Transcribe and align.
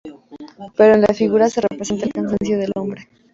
Pero 0.77 0.95
en 0.95 1.01
la 1.03 1.13
figura 1.13 1.47
se 1.47 1.61
representa 1.61 2.05
el 2.07 2.11
cansancio 2.13 2.57
del 2.57 2.71
hombre. 2.75 3.07